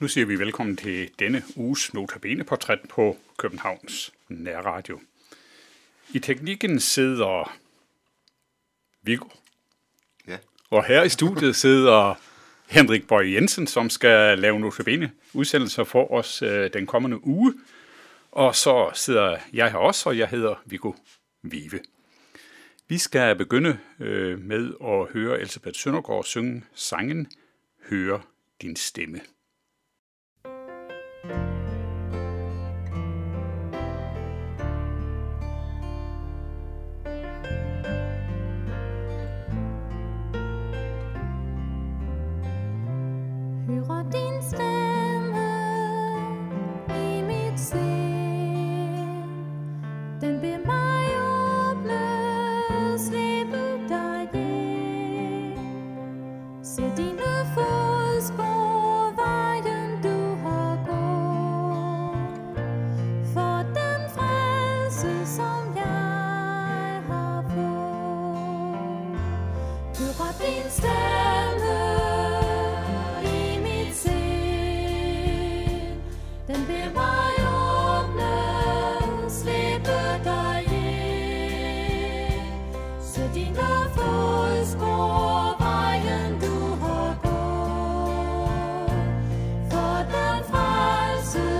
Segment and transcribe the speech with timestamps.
[0.00, 5.00] Nu siger vi velkommen til denne uges Notabene-portræt på Københavns Nærradio.
[6.14, 7.56] I teknikken sidder
[9.02, 9.28] Viggo.
[10.28, 10.38] Ja.
[10.70, 12.14] Og her i studiet sidder
[12.66, 17.54] Henrik Bøje Jensen, som skal lave Notabene udsendelser for os øh, den kommende uge.
[18.32, 20.92] Og så sidder jeg her også, og jeg hedder Viggo
[21.42, 21.80] Vive.
[22.88, 27.32] Vi skal begynde øh, med at høre Elisabeth Søndergaard synge sangen
[27.90, 28.22] Høre
[28.62, 29.20] din stemme.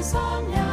[0.04, 0.63] Frelse, som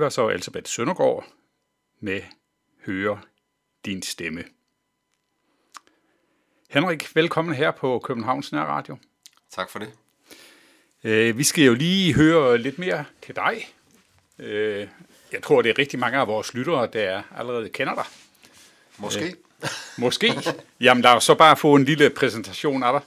[0.00, 1.26] Det var så Elisabeth Søndergaard
[2.00, 2.20] med
[2.86, 3.20] Høre
[3.84, 4.44] din stemme.
[6.70, 8.96] Henrik, velkommen her på Københavns Nærradio.
[9.50, 9.92] Tak for det.
[11.04, 13.74] Øh, vi skal jo lige høre lidt mere til dig.
[14.38, 14.88] Øh,
[15.32, 18.04] jeg tror, det er rigtig mange af vores lyttere, der allerede kender dig.
[18.96, 19.36] Måske.
[19.98, 20.32] Måske.
[20.80, 23.02] Jamen, lad os så bare få en lille præsentation af dig.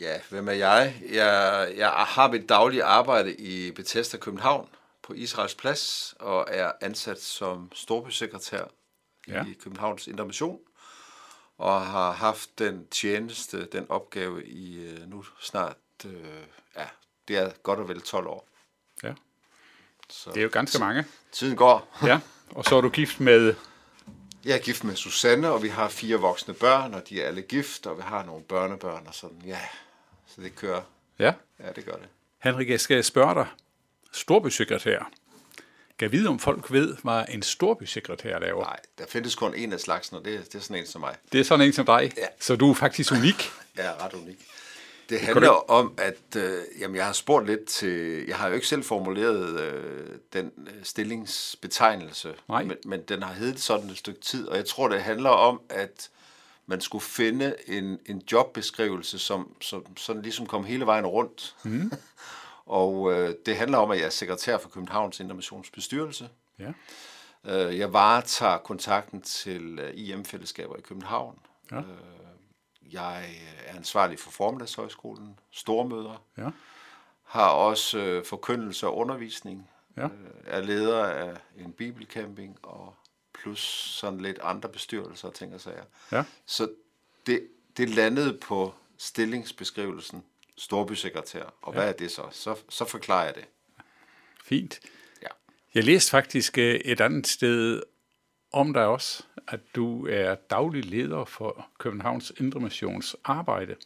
[0.00, 0.94] Ja, hvem er jeg?
[1.12, 4.68] Jeg, jeg har mit daglige arbejde i Bethesda København,
[5.02, 8.64] på Israels Plads og er ansat som storbysekretær
[9.28, 9.44] Ja.
[9.46, 10.58] i Københavns Indre Mission
[11.58, 15.76] og har haft den tjeneste, den opgave i øh, nu snart,
[16.06, 16.14] øh,
[16.76, 16.84] ja,
[17.28, 18.48] det er godt og vel 12 år.
[19.02, 19.14] Ja.
[20.08, 21.04] Så Det er jo ganske mange.
[21.32, 21.98] tiden går.
[22.06, 22.20] Ja.
[22.50, 23.54] Og så er du gift med...
[24.44, 27.42] Jeg er gift med Susanne, og vi har fire voksne børn, og de er alle
[27.42, 29.60] gift, og vi har nogle børnebørn og sådan, ja.
[30.26, 30.82] Så det kører.
[31.18, 31.34] Ja.
[31.58, 32.08] Ja, det gør det.
[32.38, 33.46] Henrik, jeg skal spørge dig.
[34.12, 35.10] Storbysekretær.
[35.98, 38.64] Kan vide, om folk ved, hvad en storbysekretær laver?
[38.64, 41.16] Nej, der findes kun en af slagsen, og det, det er sådan en som mig.
[41.32, 42.12] Det er sådan en som dig.
[42.16, 42.26] Ja.
[42.40, 43.50] Så du er faktisk unik.
[43.76, 44.46] Jeg er ret unik.
[45.08, 48.24] Det handler om, at øh, jamen, jeg har spurgt lidt til...
[48.28, 52.64] Jeg har jo ikke selv formuleret øh, den øh, stillingsbetegnelse, Nej.
[52.64, 55.60] men, men den har heddet sådan et stykke tid, og jeg tror, det handler om,
[55.68, 56.08] at
[56.66, 61.54] man skulle finde en, en jobbeskrivelse, som, som sådan ligesom kom hele vejen rundt.
[61.64, 61.92] Mm.
[62.66, 66.28] og øh, det handler om, at jeg er sekretær for Københavns Intermissionsbestyrelse.
[66.58, 66.72] Ja.
[67.44, 71.38] Øh, jeg varetager kontakten til øh, IM-fællesskaber i København.
[71.72, 71.80] Ja.
[72.92, 76.50] Jeg øh, er ansvarlig for Formiddagshøjskolen, stormøder, Ja.
[77.22, 80.04] har også øh, forkyndelse og undervisning, Ja.
[80.04, 80.10] øh,
[80.46, 82.94] er leder af en bibelcamping og
[83.34, 83.60] plus
[84.00, 85.84] sådan lidt andre bestyrelser og ting og sager.
[86.12, 86.24] Ja.
[86.46, 86.68] Så
[87.26, 90.24] det, det landede på stillingsbeskrivelsen
[90.58, 91.54] storbysekretær.
[91.62, 92.22] Og hvad er det så?
[92.30, 93.44] Så, så forklarer jeg det.
[94.44, 94.80] Fint.
[95.22, 95.28] Ja.
[95.74, 97.82] Jeg læste faktisk øh, et andet sted
[98.52, 103.76] om dig også, at du er daglig leder for Københavns Indre Missions arbejde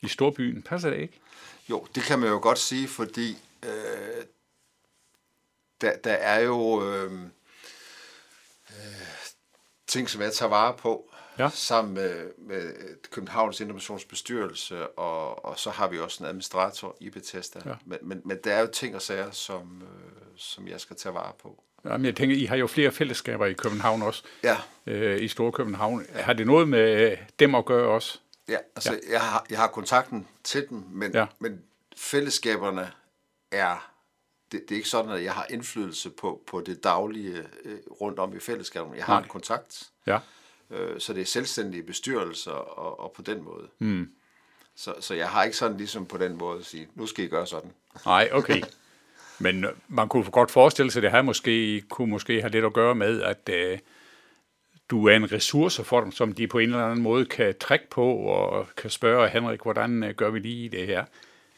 [0.00, 0.62] i Storbyen.
[0.62, 1.20] Passer det ikke?
[1.70, 4.24] Jo, det kan man jo godt sige, fordi øh,
[5.80, 7.12] der, der er jo øh,
[8.70, 8.78] øh,
[9.86, 11.48] ting, som jeg tager vare på, Ja.
[11.54, 12.72] sammen med, med
[13.10, 17.60] Københavns Innovationsbestyrelse, og, og så har vi også en administrator i Bethesda.
[17.66, 17.74] Ja.
[17.84, 21.14] Men, men, men der er jo ting og sager, som, øh, som jeg skal tage
[21.14, 21.62] vare på.
[21.84, 24.56] Jamen, jeg tænker, I har jo flere fællesskaber i København også, Ja,
[24.86, 26.06] øh, i Storkøbenhavn.
[26.14, 28.18] Har det noget med dem at gøre også?
[28.48, 29.12] Ja, altså ja.
[29.12, 31.18] Jeg, har, jeg har kontakten til dem, men, Ja.
[31.20, 31.26] ja.
[31.38, 31.62] men
[31.96, 32.92] fællesskaberne
[33.52, 33.90] er,
[34.52, 38.18] det, det er ikke sådan, at jeg har indflydelse på, på det daglige øh, rundt
[38.18, 38.96] om i fællesskaberne.
[38.96, 39.22] Jeg har Nej.
[39.22, 40.18] en kontakt, Ja.
[40.70, 43.68] Øh, så det er selvstændige bestyrelser og, og på den måde.
[43.78, 44.10] Mm.
[44.76, 47.28] Så, så jeg har ikke sådan ligesom på den måde at sige, nu skal I
[47.28, 47.70] gøre sådan.
[48.06, 48.62] Nej, okay.
[49.42, 52.64] Men øh, man kunne godt forestille sig, at det her måske, kunne måske have lidt
[52.64, 53.78] at gøre med, at øh,
[54.90, 57.90] du er en ressource for dem, som de på en eller anden måde kan trække
[57.90, 61.04] på og kan spørge Henrik, hvordan øh, gør vi lige det her?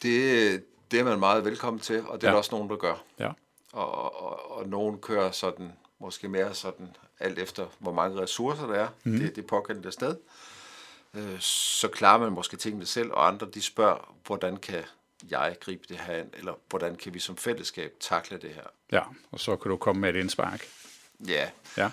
[0.02, 2.32] Det, det er man meget velkommen til, og det er Ja.
[2.32, 3.02] der også nogen, der gør.
[3.18, 3.30] Ja,
[3.72, 8.74] og, og, og nogen kører sådan, måske mere sådan, alt efter hvor mange ressourcer der
[8.74, 9.18] er, mm.
[9.18, 10.16] det, det pågældende sted.
[11.14, 14.84] Øh, så klarer man måske tingene selv, og andre de spørger, hvordan kan
[15.30, 18.66] jeg gribe det her an, eller hvordan kan vi som fællesskab takle det her.
[18.92, 19.02] ja.
[19.30, 20.66] og så kan du komme med et indspark.
[21.28, 21.90] Ja, Ja,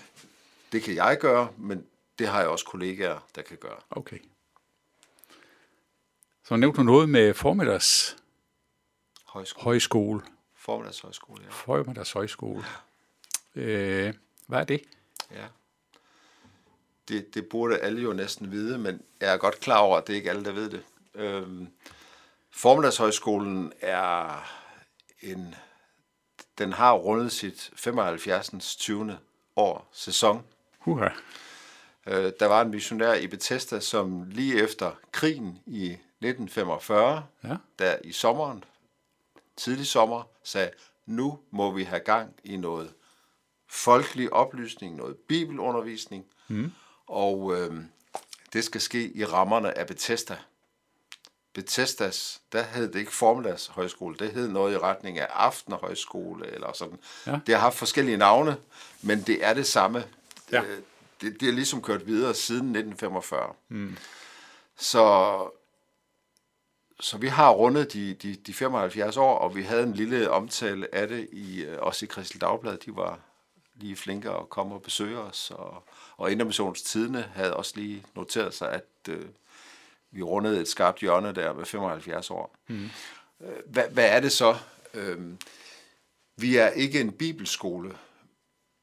[0.71, 1.85] det kan jeg gøre, men
[2.19, 3.77] det har jeg også kollegaer, der kan gøre.
[3.91, 4.17] okay.
[6.43, 8.17] Så nævnte du noget med formiddags
[9.25, 10.21] Højskole, højskole.
[10.55, 11.49] formiddagshøjskole, ja.
[11.49, 12.63] Formiddags højskole.
[13.55, 14.13] Øh,
[14.47, 14.81] hvad er det?
[15.31, 15.45] Ja.
[17.07, 20.13] Det, det burde alle jo næsten vide, men jeg er godt klar over, at det
[20.13, 20.83] er ikke alle, der ved det.
[21.15, 21.67] Øhm,
[22.51, 24.43] Formiddagshøjskolen er
[25.21, 25.55] en...
[26.57, 28.75] Den har rundet sit 75.
[28.75, 29.17] 20.
[29.55, 30.45] år sæson.
[30.79, 31.09] Huha.
[32.07, 37.55] Øh, der var en missionær i Bethesda, som lige efter krigen i 1945, Ja.
[37.79, 38.63] der i sommeren,
[39.57, 40.71] tidlig sommer, sagde,
[41.05, 42.93] nu må vi have gang i noget
[43.69, 46.71] folkelig oplysning, noget bibelundervisning, mm.
[47.07, 47.75] og øh,
[48.53, 50.37] det skal ske i rammerne af Bethesda.
[51.53, 56.99] Bethesdas, der hed det ikke formiddagshøjskole, det hed noget i retning af aftenhøjskole eller sådan.
[57.27, 57.39] Ja.
[57.47, 58.57] Det har haft forskellige navne,
[59.01, 60.03] men det er det samme.
[60.51, 60.63] Ja.
[60.63, 60.77] Øh,
[61.21, 63.53] Det, det er ligesom kørt videre siden 1945.
[63.69, 63.97] Mm.
[64.77, 65.35] Så,
[66.99, 70.95] så vi har rundet de, de, de 75 år, og vi havde en lille omtale
[70.95, 72.77] af det i, øh, også i Kristel Dagblad.
[72.77, 73.19] De var
[73.79, 75.83] lige flinke at komme og besøge os, og,
[76.17, 79.25] og Indermissions Tidene havde også lige noteret sig, at øh,
[80.11, 82.55] vi rundede et skarpt hjørne der med 75 år.
[82.67, 82.89] Mm.
[83.65, 84.55] Hvad, hvad er det så?
[84.93, 85.37] Øhm,
[86.35, 87.97] vi er ikke en bibelskole,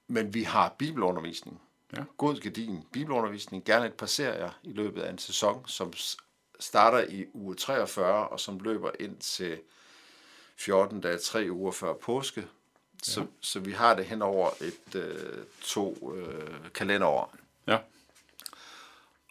[0.09, 1.61] men vi har bibelundervisning.
[1.97, 2.05] Ja.
[2.17, 5.93] God gedin bibelundervisning, gerne et par serier i løbet af en sæson, som
[6.61, 9.59] starter i uge 43, og som løber ind til
[10.57, 12.47] 14 dage, tre uger før påske.
[13.07, 13.27] Så, ja.
[13.41, 17.35] så vi har det hen over et øh, to øh, kalenderår.
[17.67, 17.79] Ja.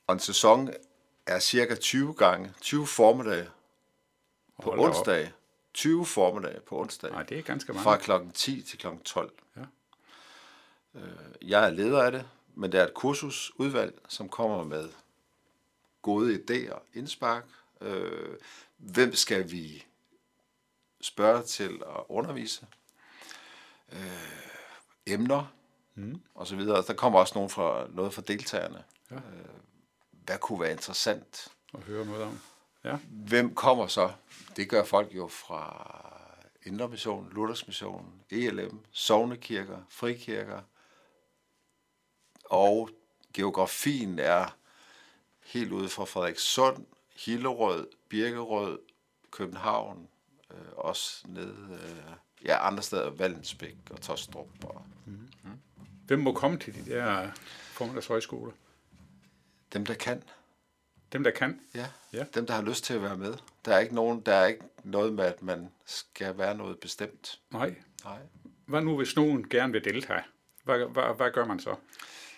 [0.08, 0.70] Og en sæson
[1.25, 3.50] er cirka 20 gange, 20 formiddage
[4.63, 4.89] på Hold da op.
[4.96, 5.32] onsdag,
[5.74, 7.12] 20 formiddag på onsdag.
[7.12, 7.84] Nej, det er ganske mange.
[7.84, 9.34] Fra klokken 10 til klokken 12.
[9.58, 9.62] Ja.
[10.96, 11.01] Øh,
[11.41, 14.89] Jeg er leder af det, men det er et kursusudvalg, som kommer med
[16.01, 17.46] gode idéer, indspark.
[17.82, 18.36] Øh,
[18.77, 19.86] Hvem skal vi
[21.01, 22.67] spørge til at undervise?
[23.92, 24.00] Øh,
[25.08, 25.54] Emner,
[25.96, 26.22] mm.
[26.36, 26.84] og så videre.
[26.88, 28.84] Der kommer også nogen fra, noget fra deltagerne.
[29.12, 29.15] Ja.
[29.15, 29.22] Øh,
[30.12, 31.48] Hvad kunne være interessant?
[31.74, 32.39] At høre noget om.
[32.84, 34.12] Ja, Hvem kommer så?
[34.56, 35.92] Det gør folk jo fra
[36.65, 40.62] Indre Mission, Luthers Mission, ELM, Sognekirker, Frikirker.
[42.46, 42.89] Og
[43.34, 44.56] geografien er
[45.44, 48.80] helt ude fra Frederikssund, Hillerød, Birkerød,
[49.32, 50.10] København,
[50.51, 52.13] øh, også nede øh,
[52.46, 54.48] ja, andre steder, Vallensbæk og Tostrup.
[54.64, 54.86] Og
[56.08, 57.32] hvem må komme til de der
[57.74, 58.52] formiddagshøjskoler?
[59.75, 60.24] dem, der kan.
[61.14, 61.60] Dem, der kan.
[61.75, 61.88] Ja.
[62.14, 62.25] Ja.
[62.34, 63.34] Dem, der har lyst til at være med.
[63.66, 67.40] Der er ikke nogen, der er ikke noget med, at man skal være noget bestemt.
[67.52, 67.75] Nej.
[68.04, 68.20] Nej.
[68.66, 70.24] Hvad nu, hvis nogen gerne vil deltage?
[70.64, 71.75] Hvad, hvad, hvad gør man så?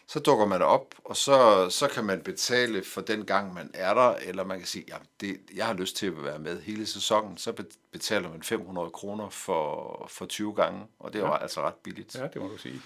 [0.10, 3.94] Så dukker man op, og så, så kan man betale for den gang, man er
[3.94, 6.86] der, eller man kan sige, ja, det, jeg har lyst til at være med hele
[6.86, 11.34] sæsonen, så be- betaler man 500 kroner for, for 20 gange, og det er jo
[11.34, 12.16] altså ret billigt.
[12.16, 12.82] Ja, det må du sige.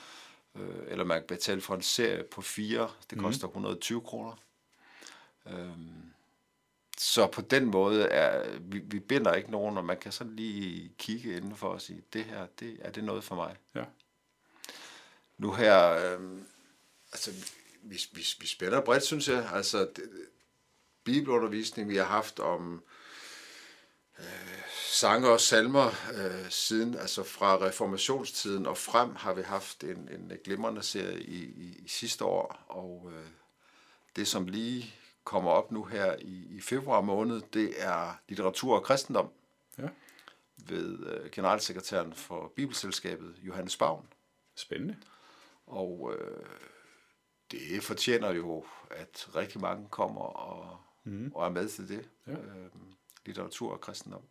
[0.56, 4.34] Øh, eller man kan betale for en serie på fire, det koster 120 kroner.
[5.48, 6.04] Øhm,
[6.98, 10.92] så på den måde er, vi, vi binder ikke nogen, og man kan sådan lige
[10.98, 13.56] kigge indenfor og sige, det her, det, er det noget for mig?
[13.76, 13.84] Ja.
[15.38, 16.20] nu her, øh,
[17.14, 17.32] altså,
[17.82, 19.50] vi, vi, vi spænder bredt, synes jeg.
[19.54, 20.10] Altså, det,
[21.04, 22.84] bibelundervisning, vi har haft om
[24.20, 24.26] øh,
[24.92, 30.32] sange og salmer øh, siden, altså fra reformationstiden og frem, har vi haft en, en
[30.44, 33.26] glimrende serie i, i, i sidste år, og øh,
[34.16, 38.84] det, som lige kommer op nu her i, i februar måned, det er litteratur og
[38.84, 39.30] kristendom
[39.78, 39.88] Ja.
[40.58, 44.08] ved øh, generalsekretæren for Bibelselskabet, Johannes Bavn.
[44.56, 44.98] Spændende.
[45.68, 46.46] Og øh,
[47.52, 51.32] det fortjener jo, at rigtig mange kommer og, mm.
[51.36, 52.02] og er med til det.
[52.28, 52.32] Ja.
[52.32, 52.38] Øh,
[53.26, 54.22] litteratur og kristendom.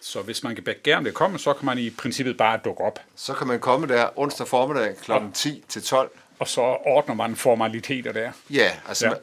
[0.00, 2.98] Så hvis man kan gerne vil komme, så kan man i princippet bare dukke op.
[3.14, 5.12] Så kan man komme der onsdag formiddag kl.
[5.34, 6.10] 10 til 12.
[6.38, 8.32] Og så ordner man formaliteter der.
[8.50, 9.10] Ja, altså Ja.
[9.10, 9.20] Man,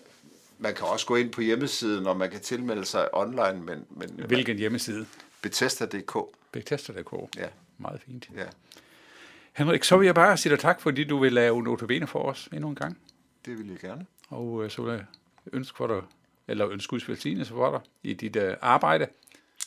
[0.58, 4.10] man kan også gå ind på hjemmesiden, og man kan tilmelde sig online, men, men
[4.28, 5.06] Hvilken hjemmeside?
[5.42, 6.18] Bethesda.dk.
[6.52, 7.38] Bethesda.dk.
[7.38, 8.30] Ja, Meget fint.
[8.36, 8.46] ja,
[9.54, 12.50] Henrik, så vil jeg bare sige dig tak, fordi du vil lave notabene for os
[12.54, 12.98] endnu en gang.
[13.50, 14.06] Det vil jeg gerne.
[14.30, 15.06] Og øh, så vil jeg
[15.54, 16.02] ønske for dig,
[16.48, 19.08] eller ønske Guds velsignelse for dig i dit øh, arbejde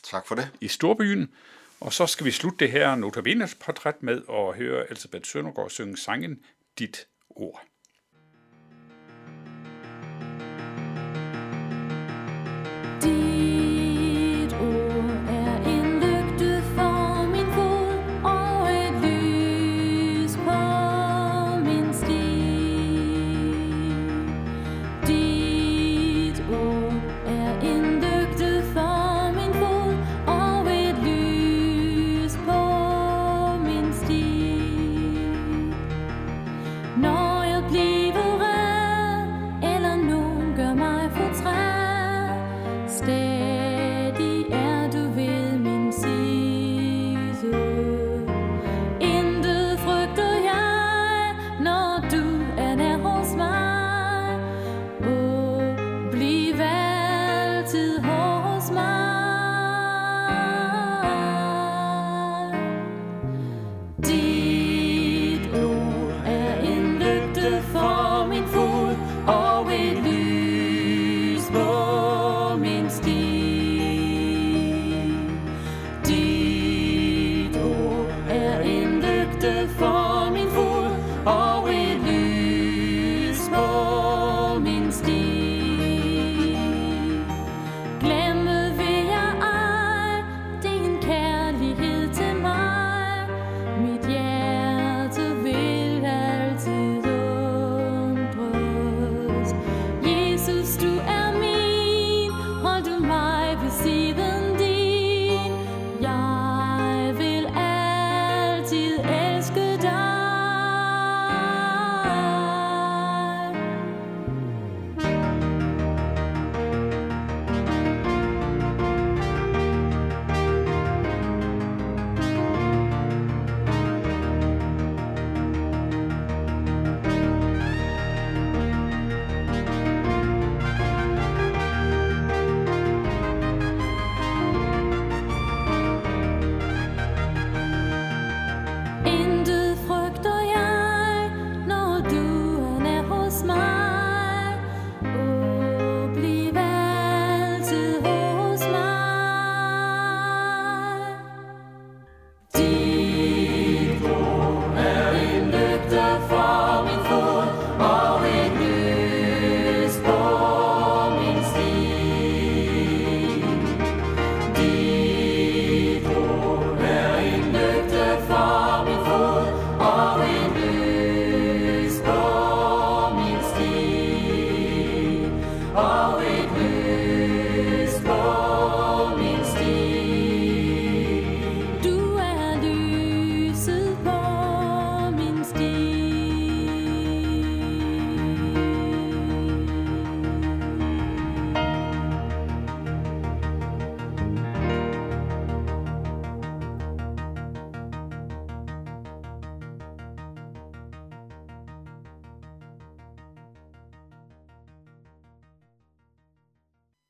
[0.03, 0.51] Tak for det.
[0.61, 1.31] i Storbyen.
[1.81, 5.97] Og så skal vi slutte det her notabenes portræt med at høre Elisabeth Søndergaard synge
[5.97, 6.41] sangen
[6.79, 7.63] Dit Ord.